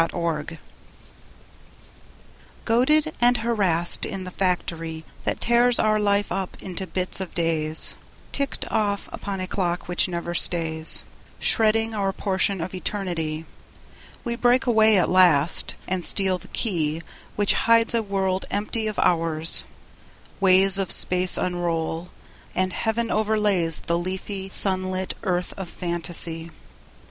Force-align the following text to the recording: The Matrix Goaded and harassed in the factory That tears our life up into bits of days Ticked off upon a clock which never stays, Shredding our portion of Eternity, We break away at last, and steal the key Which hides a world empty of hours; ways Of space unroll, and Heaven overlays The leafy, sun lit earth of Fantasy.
The 0.01 0.17
Matrix 0.17 0.59
Goaded 2.65 3.13
and 3.21 3.37
harassed 3.37 4.03
in 4.03 4.23
the 4.23 4.31
factory 4.31 5.05
That 5.25 5.39
tears 5.39 5.77
our 5.77 5.99
life 5.99 6.31
up 6.31 6.57
into 6.59 6.87
bits 6.87 7.21
of 7.21 7.35
days 7.35 7.93
Ticked 8.31 8.65
off 8.71 9.09
upon 9.13 9.39
a 9.39 9.45
clock 9.45 9.87
which 9.87 10.07
never 10.07 10.33
stays, 10.33 11.03
Shredding 11.39 11.93
our 11.93 12.11
portion 12.11 12.61
of 12.61 12.73
Eternity, 12.73 13.45
We 14.23 14.35
break 14.35 14.65
away 14.65 14.97
at 14.97 15.07
last, 15.07 15.75
and 15.87 16.03
steal 16.03 16.39
the 16.39 16.47
key 16.47 17.03
Which 17.35 17.53
hides 17.53 17.93
a 17.93 18.01
world 18.01 18.45
empty 18.49 18.87
of 18.87 18.97
hours; 18.97 19.63
ways 20.39 20.79
Of 20.79 20.91
space 20.91 21.37
unroll, 21.37 22.09
and 22.55 22.73
Heaven 22.73 23.11
overlays 23.11 23.81
The 23.81 23.99
leafy, 23.99 24.49
sun 24.49 24.89
lit 24.89 25.13
earth 25.21 25.53
of 25.57 25.69
Fantasy. 25.69 26.49